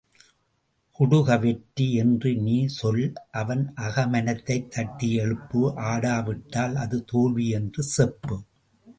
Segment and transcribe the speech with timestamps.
[0.99, 3.13] குடுக வெற்றி என்று நீ சொல்
[3.31, 8.43] அவன் அகமனத்தைத் தட்டி எழுப்பு ஆடாவிட்டால் அது தோல்வி என்று செப்பு.